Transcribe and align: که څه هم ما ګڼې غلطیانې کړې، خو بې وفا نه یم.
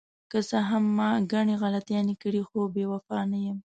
که 0.31 0.39
څه 0.49 0.57
هم 0.69 0.83
ما 0.97 1.09
ګڼې 1.31 1.55
غلطیانې 1.63 2.15
کړې، 2.21 2.41
خو 2.47 2.59
بې 2.73 2.83
وفا 2.91 3.19
نه 3.31 3.39
یم. 3.45 3.57